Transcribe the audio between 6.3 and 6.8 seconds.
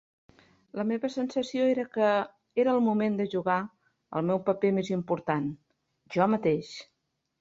mateix!